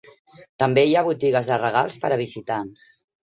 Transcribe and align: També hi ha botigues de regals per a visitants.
També 0.63 0.83
hi 0.87 0.95
ha 0.95 1.03
botigues 1.09 1.51
de 1.51 1.59
regals 1.65 1.99
per 2.05 2.11
a 2.15 2.19
visitants. 2.25 2.89